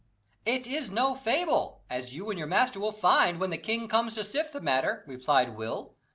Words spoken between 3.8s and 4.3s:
comes to